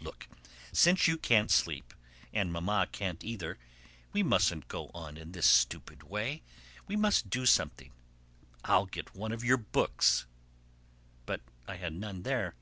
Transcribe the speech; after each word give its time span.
Look, 0.00 0.26
since 0.72 1.06
you 1.06 1.16
can't 1.16 1.52
sleep, 1.52 1.94
and 2.32 2.52
Mamma 2.52 2.88
can't 2.90 3.22
either, 3.22 3.60
we 4.12 4.24
mustn't 4.24 4.66
go 4.66 4.90
on 4.92 5.16
in 5.16 5.30
this 5.30 5.46
stupid 5.48 6.02
way; 6.02 6.42
we 6.88 6.96
must 6.96 7.30
do 7.30 7.46
something; 7.46 7.92
I'll 8.64 8.86
get 8.86 9.14
one 9.14 9.30
of 9.30 9.44
your 9.44 9.56
books." 9.56 10.26
But 11.26 11.42
I 11.68 11.76
had 11.76 11.92
none 11.92 12.24
there. 12.24 12.56